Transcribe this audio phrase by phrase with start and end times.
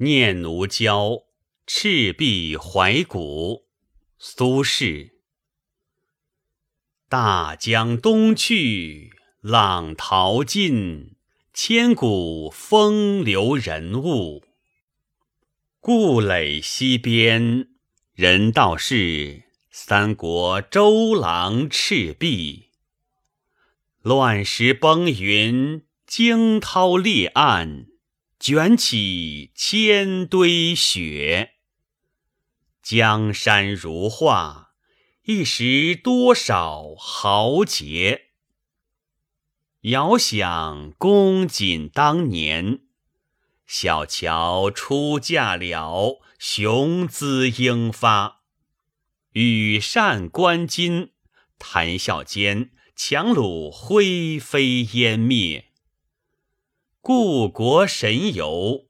[0.00, 1.24] 念奴娇，
[1.66, 3.64] 赤壁怀古。
[4.16, 5.10] 苏轼。
[7.08, 11.16] 大江东去，浪淘尽，
[11.52, 14.44] 千古风流人物。
[15.80, 17.66] 故垒西边，
[18.14, 22.68] 人道是三国周郎赤壁。
[24.02, 27.87] 乱石崩云，惊涛裂岸。
[28.40, 31.54] 卷起千堆雪，
[32.80, 34.74] 江山如画，
[35.24, 38.28] 一时多少豪杰。
[39.82, 42.82] 遥想公瑾当年，
[43.66, 48.42] 小乔出嫁了，雄姿英发，
[49.32, 51.10] 羽扇纶巾，
[51.58, 55.67] 谈笑间，樯橹灰飞烟灭。
[57.00, 58.88] 故国神游，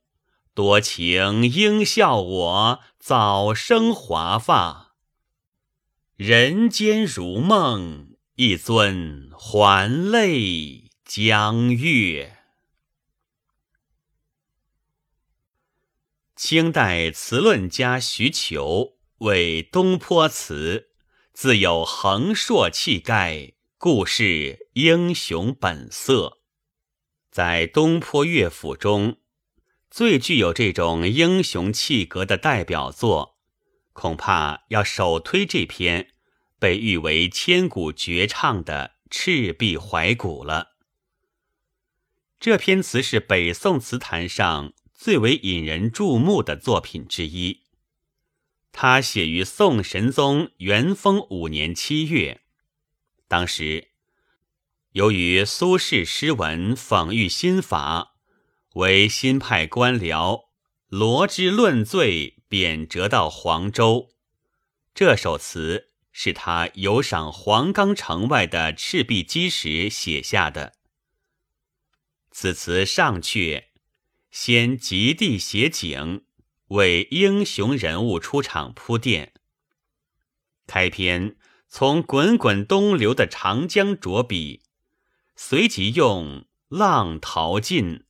[0.54, 4.96] 多情应笑我早生华发。
[6.16, 12.38] 人间如梦，一尊还酹江月。
[16.34, 20.88] 清代词论家徐求为东坡词，
[21.32, 26.37] 自有横槊气概，故事英雄本色。
[27.38, 29.18] 在东坡乐府中，
[29.88, 33.38] 最具有这种英雄气格的代表作，
[33.92, 36.08] 恐怕要首推这篇
[36.58, 40.70] 被誉为千古绝唱的《赤壁怀古》了。
[42.40, 47.62] 这篇词是北宋词坛上最为引人注目的作品之一。
[48.72, 52.40] 它写于宋神宗元丰五年七月，
[53.28, 53.87] 当时。
[54.92, 58.14] 由于苏轼诗文讽喻新法，
[58.74, 60.46] 为新派官僚
[60.88, 64.08] 罗织论罪，贬谪到黄州。
[64.94, 70.72] 这首词是他游赏黄冈城外的赤壁矶时写下的。
[72.30, 73.64] 此词上阙
[74.30, 76.24] 先极地写景，
[76.68, 79.34] 为英雄人物出场铺垫。
[80.66, 81.36] 开篇
[81.68, 84.62] 从滚滚东流的长江着笔。
[85.40, 88.04] 随即用浪淘尽，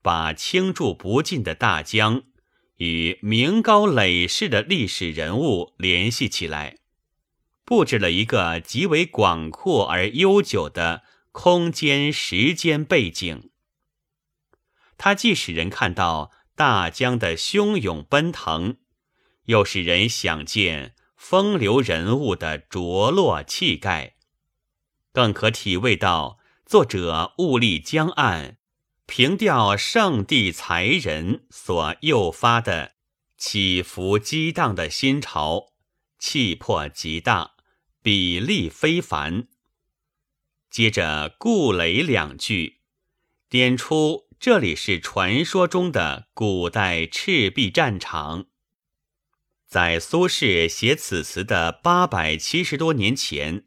[0.00, 2.22] 把倾注不尽的大江
[2.76, 6.78] 与名高累世的历史人物联系起来，
[7.62, 13.50] 布置了一个极为广阔而悠久的空间时间背景。
[14.96, 18.78] 它既使人看到大江的汹涌奔腾，
[19.44, 24.16] 又使人想见风流人物的着落气概，
[25.12, 26.38] 更可体味到。
[26.66, 28.56] 作者物力江岸，
[29.06, 32.96] 凭吊圣地才人所诱发的
[33.38, 35.68] 起伏激荡的心潮，
[36.18, 37.52] 气魄极大，
[38.02, 39.46] 比例非凡。
[40.68, 42.80] 接着“顾垒”两句，
[43.48, 48.46] 点出这里是传说中的古代赤壁战场。
[49.68, 53.66] 在苏轼写此词的八百七十多年前，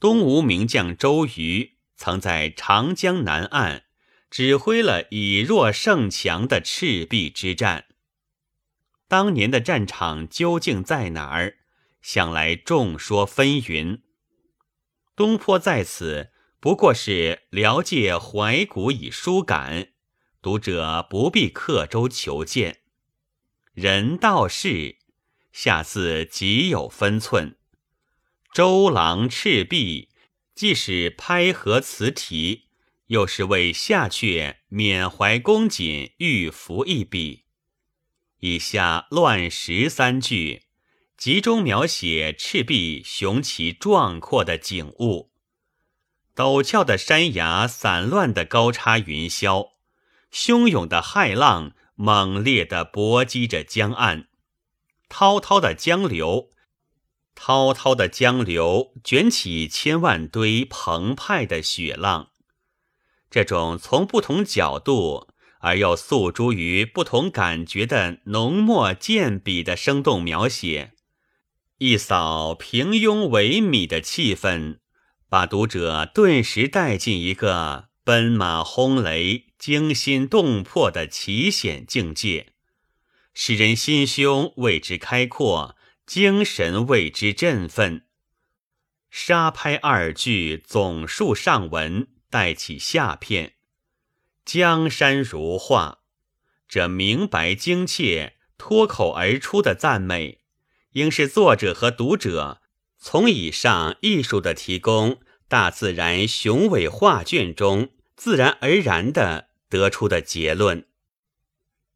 [0.00, 1.74] 东吴名将周瑜。
[1.98, 3.84] 曾在长江南岸
[4.30, 7.86] 指挥了以弱胜强的赤壁之战。
[9.08, 11.56] 当年的战场究竟在哪儿？
[12.00, 14.02] 向来众说纷纭。
[15.16, 19.88] 东坡在此不过是聊借怀古以抒感，
[20.40, 22.82] 读者不必刻舟求剑。
[23.72, 24.98] 人道是
[25.52, 27.56] 下次极有分寸。
[28.54, 30.07] 周郎赤壁。
[30.58, 32.64] 既是拍合词题，
[33.06, 37.44] 又是为下阙缅怀公瑾玉符一笔。
[38.40, 40.64] 以下乱十三句，
[41.16, 45.30] 集中描写赤壁雄奇壮阔的景物：
[46.34, 49.68] 陡峭的山崖，散乱的高插云霄，
[50.32, 54.26] 汹涌的骇浪，猛烈的搏击着江岸，
[55.08, 56.50] 滔滔的江流。
[57.40, 62.30] 滔滔的江流卷起千万堆澎湃的雪浪，
[63.30, 65.28] 这种从不同角度
[65.60, 70.94] 而又诉诸于不同感觉的浓墨见笔的生动描写，
[71.78, 74.78] 一扫平庸萎靡的气氛，
[75.28, 82.48] 把读者顿时带进一个奔马轰雷、惊心动魄的奇险境界，
[83.32, 85.76] 使人心胸为之开阔。
[86.08, 88.06] 精神为之振奋，
[89.10, 93.56] 沙拍二句总述上文，带起下片。
[94.42, 95.98] 江山如画，
[96.66, 100.40] 这明白精切、脱口而出的赞美，
[100.92, 102.62] 应是作者和读者
[102.96, 110.86] 从以上艺术的提供、大自然雄伟画卷中自然而然的得出的结论。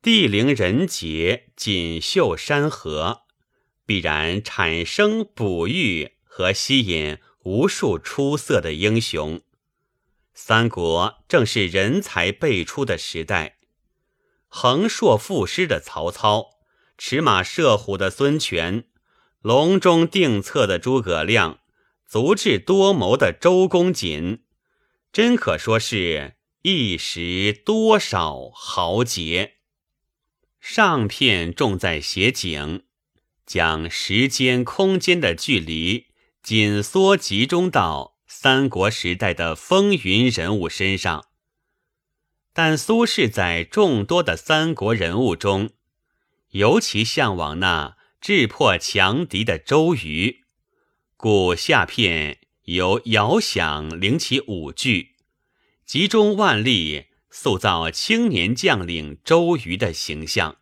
[0.03, 3.23] 地灵人杰、锦绣山河，
[3.92, 9.42] 必然产生、哺育和吸引无数出色的英雄。
[10.32, 13.58] 三国正是人才辈出的时代，
[14.48, 16.52] 横槊赋诗的曹操，
[16.96, 18.84] 驰马射虎的孙权，
[19.42, 21.58] 隆中定策的诸葛亮，
[22.06, 24.42] 足智多谋的周公瑾，
[25.12, 29.56] 真可说是一时多少豪杰。
[30.58, 32.84] 上片重在写景，
[33.46, 36.06] 将时间、空间的距离
[36.42, 38.12] 紧缩集中到。
[38.34, 41.26] 三国时代的风云人物身上，
[42.54, 45.70] 但苏轼在众多的三国人物中，
[46.52, 50.44] 尤其向往那智破强敌的周瑜，
[51.18, 55.10] 故下片由遥想领起五句，
[55.84, 60.62] 集中万力塑造青年将领周瑜的形象。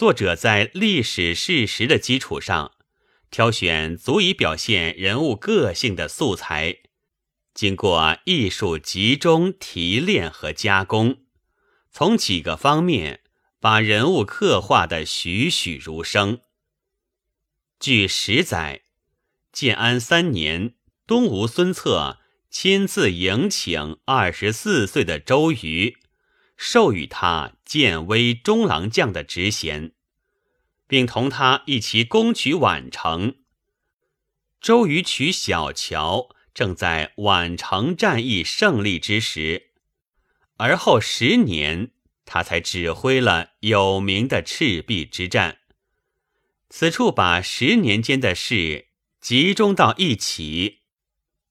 [0.00, 2.72] 作者在历史事实的基础上。
[3.30, 6.78] 挑选足以表现人物个性的素材，
[7.52, 11.18] 经过艺术集中提炼和加工，
[11.92, 13.20] 从几个方面
[13.60, 16.40] 把人物刻画的栩栩如生。
[17.78, 18.84] 据史载，
[19.52, 20.76] 建安三年，
[21.06, 25.98] 东吴孙策亲自迎请二十四岁的周瑜，
[26.56, 29.92] 授予他建威中郎将的职衔。
[30.90, 33.36] 并同他一起攻取宛城。
[34.60, 39.70] 周瑜取小乔，正在宛城战役胜利之时。
[40.56, 41.92] 而后十年，
[42.24, 45.58] 他才指挥了有名的赤壁之战。
[46.68, 48.88] 此处把十年间的事
[49.20, 50.80] 集中到一起，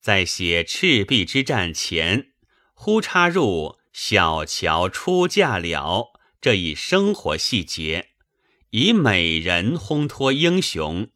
[0.02, 2.34] 在写赤壁之战前，
[2.74, 8.10] 忽插入小乔出嫁了这一生活细节。
[8.72, 11.10] 以美人烘托英雄，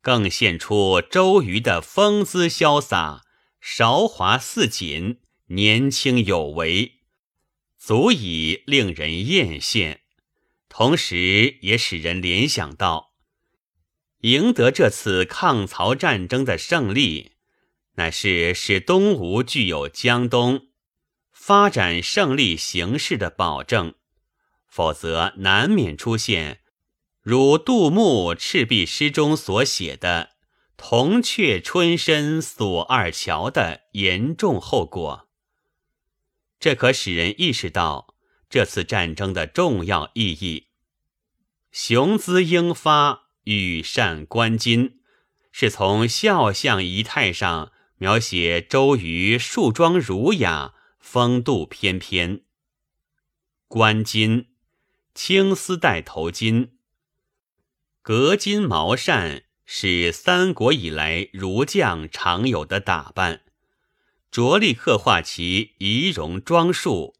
[0.00, 3.22] 更现出周瑜的风姿潇洒、
[3.60, 7.00] 韶华似锦、年轻有为，
[7.76, 9.98] 足以令人艳羡。
[10.70, 13.12] 同时，也使人联想到，
[14.22, 17.32] 赢得这次抗曹战争的胜利，
[17.96, 20.68] 乃是使东吴具有江东
[21.46, 23.94] 发展胜利形势的保证，
[24.66, 26.58] 否则难免出现。
[27.22, 30.30] 如杜牧《赤壁诗》中所写的
[30.76, 35.28] “铜雀春深锁二乔”的严重后果，
[36.58, 38.16] 这可使人意识到
[38.50, 40.66] 这次战争的重要意义。
[41.70, 44.94] 雄姿英发、羽扇纶巾，
[45.52, 50.72] 是从肖像仪态上描写周瑜束装儒雅、
[51.08, 52.42] 风度翩翩。
[53.68, 54.46] 纶巾，
[55.14, 56.70] 青丝带头巾。
[58.02, 63.42] 革金毛扇是三国以来儒将常有的打扮，
[64.32, 67.14] 着力刻画其仪容装束，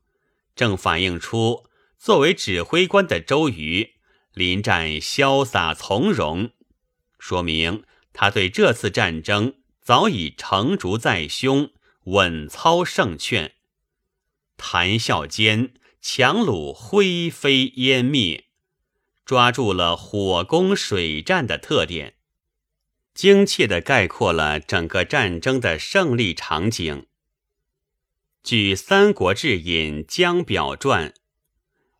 [0.57, 3.95] 正反映出作为指挥官的周瑜
[4.35, 6.51] 临战潇洒从容，
[7.21, 11.71] 说明他对这次战争早已成竹在胸，
[12.07, 13.53] 稳操胜券。
[14.57, 18.45] 谈笑间，强弩灰飞烟灭。
[19.25, 22.15] 抓住了火攻水战的特点，
[23.13, 27.07] 精切地概括了整个战争的胜利场景。
[28.45, 31.11] 据《三国志引江表传》，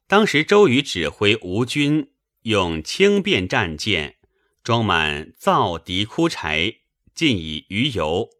[0.07, 4.19] 当时周瑜指挥吴军用轻便战舰
[4.63, 6.77] 装满造敌枯柴，
[7.13, 8.31] 尽以鱼油，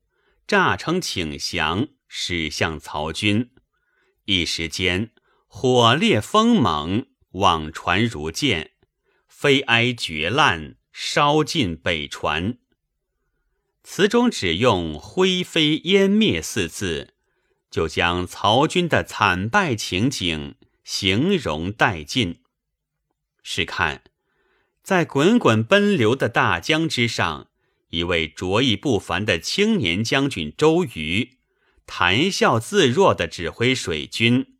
[0.47, 3.51] 诈称请降，驶向曹军。
[4.27, 5.13] 一时间，
[5.47, 8.73] 火烈风猛，网船如箭。
[9.29, 12.59] 飞埃绝烂，烧尽北船。
[13.85, 17.15] 词中只用“灰飞烟灭”四字，
[17.71, 22.41] 就将曹军的惨败情景形容殆尽。
[23.45, 24.03] 试看，
[24.83, 27.49] 在滚滚奔流的大江之上，
[27.91, 31.36] 一位卓异不凡的青年将军周瑜，
[31.87, 34.55] 谈笑自若地指挥水军。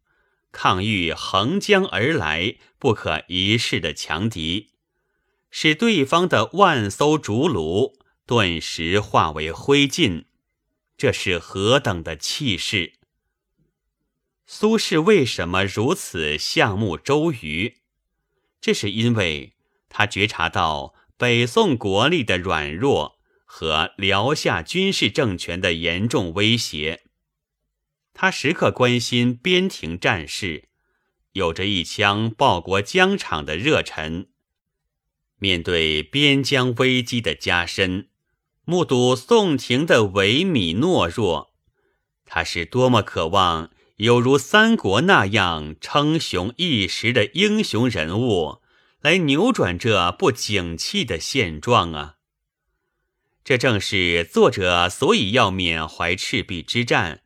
[0.53, 4.71] 抗御横江而来、不可一世的强敌，
[5.51, 10.25] 使对方的万艘竹炉顿时化为灰烬，
[10.97, 12.95] 这是何等的气势！
[14.47, 17.83] 苏轼为什么如此项目周瑜？
[18.59, 19.53] 这是因为
[19.91, 27.03] 他觉察到北宋国力的软弱和辽夏军事政权的严重威胁，
[28.19, 30.71] 他时刻关心边庭战事，
[31.33, 34.29] 有着一腔报国疆场的热忱。
[35.39, 38.09] 面对边疆危机的加深，
[38.65, 41.53] 目睹宋廷的萎靡懦弱，
[42.25, 48.63] 他是多么渴望有如三国那样称雄一时的英雄人物
[49.03, 52.15] 来扭转这不景气的现状啊！
[53.45, 57.21] 这正是作者所以要缅怀赤壁之战，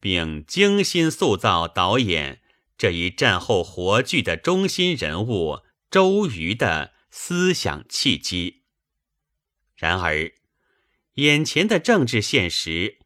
[0.00, 2.40] 并精心塑造导演
[2.76, 6.94] 这一战后活剧的中心人物周瑜的。
[7.12, 8.62] 思想契机。
[9.74, 10.30] 然而，
[11.14, 12.98] 眼前的政治现实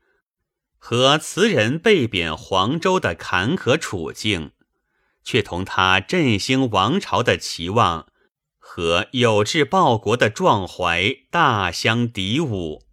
[0.76, 4.52] 和词人被贬黄州的坎坷处境，
[5.22, 8.12] 却同他振兴王朝的期望
[8.58, 12.84] 和有志报国的壮怀大相抵忤。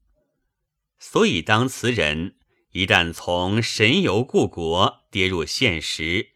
[0.98, 2.38] 所以，当词人
[2.72, 6.32] 一旦从神游故国跌入现实，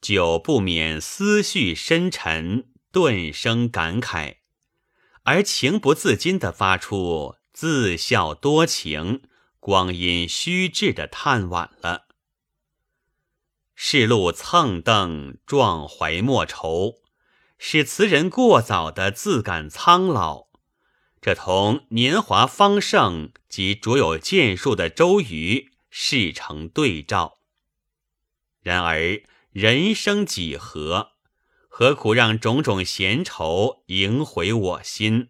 [0.00, 2.66] 就不免思绪深沉。
[2.92, 4.38] 顿生感慨，
[5.22, 9.22] 而情不自禁地发出自笑多情、
[9.60, 12.08] 光阴虚掷的叹惋了。
[13.76, 16.96] 世路蹭蹬，壮怀莫愁，
[17.58, 20.48] 使词人过早的自感苍老。
[21.20, 27.40] 这同年华方盛及卓有建树的周瑜事成对照。
[28.62, 29.22] 然而
[29.52, 31.12] 人生几何？
[31.68, 35.28] 何苦让种种闲愁萦回我心？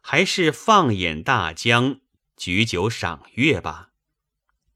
[0.00, 2.00] 还是放眼大江，
[2.36, 3.90] 举酒赏月吧。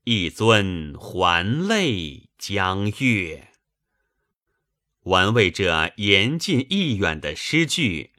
[0.04, 3.52] 一尊还酹江月，
[5.02, 8.12] 玩味这言近意远的诗句。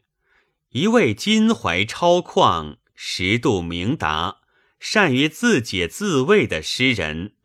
[0.72, 4.40] 一位襟怀超旷、识度明达、
[4.78, 7.36] 善于自解自慰的诗人，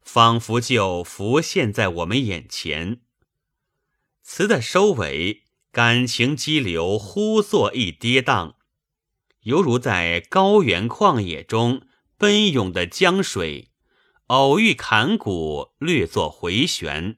[0.00, 3.00] 仿佛就浮现在我们眼前。
[4.22, 5.42] 词的收尾，
[5.72, 8.54] 感情激流忽作一跌宕，
[9.42, 11.82] 犹如在高原旷野中
[12.16, 13.72] 奔涌的江水，
[14.28, 17.16] 偶遇坎谷，略作回旋，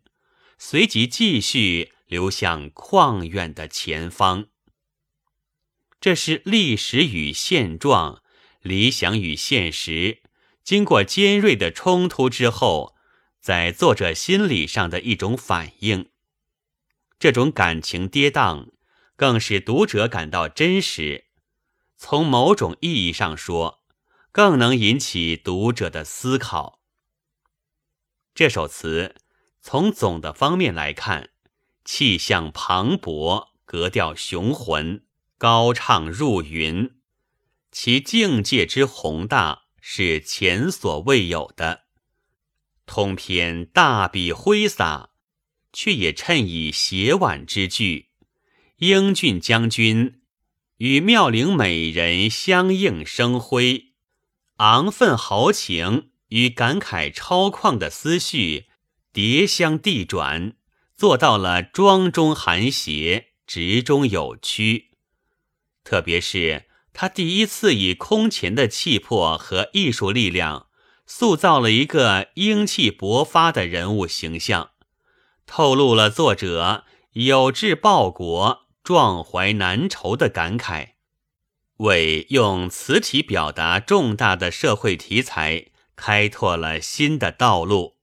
[0.57, 4.47] 随即继续流向旷远的前方。
[6.01, 8.23] 这是历史与现状、
[8.63, 10.23] 理想与现实，
[10.63, 12.97] 经过尖锐的冲突之后，
[13.39, 16.09] 在作者心理上的一种反应。
[17.19, 18.71] 这种感情跌宕，
[19.15, 21.27] 更使读者感到真实。
[21.99, 23.83] 从某种意义上说，
[24.33, 26.81] 更能引起读者的思考。
[28.35, 29.17] 这首词
[29.61, 31.29] 从总的方面来看，
[31.85, 35.05] 气象磅礴，格调雄浑，
[35.41, 36.91] 高唱入云，
[37.73, 41.85] 其境界之宏大是前所未有的。
[42.85, 45.09] 通篇大笔挥洒。
[45.73, 48.09] 却也衬以写婉之句，
[48.79, 50.21] 英俊将军
[50.79, 53.93] 与妙龄美人相映生辉，
[54.57, 58.67] 昂奋豪情与感慨超旷的思绪
[59.13, 60.57] 叠相递转，
[60.97, 64.90] 做到了庄中含谐，直中有曲。
[65.85, 70.67] 特别是他第一次以空前的气魄和艺术力量，
[71.07, 74.71] 塑造了一个英气勃发的人物形象。
[75.47, 80.91] 透露了作者有志报国、壮怀难酬的感慨，
[81.79, 87.97] 为用词体表达重大的社会题材开拓了新的道路，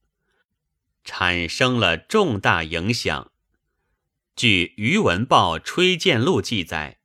[1.06, 3.32] 产生了重大影响。
[4.36, 6.97] 据《余文报吹荐录》记载，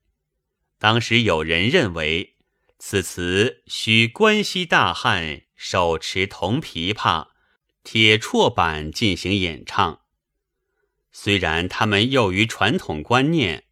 [0.82, 2.34] 当时有人认为
[2.76, 7.28] 此词需关西大汉手持铜琵琶、
[7.84, 10.00] 铁绰板进行演唱。
[11.12, 13.62] 虽然他们囿于传统观念，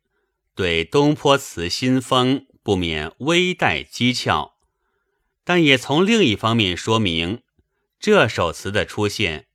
[0.55, 4.53] 对东坡词新风不免微带讥诮，
[5.43, 7.43] 但也从另一方面说明，
[7.99, 9.49] 这首词的出现，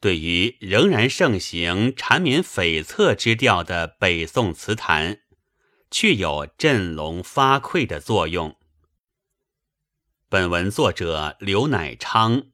[0.00, 5.20] 对于仍然盛行缠绵悱恻之调的北宋词坛，
[5.90, 8.56] 具有振聋发聩的作用。
[10.28, 12.44] 本文作者刘乃昌，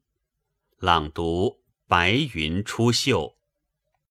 [0.78, 3.35] 朗读：白云出岫。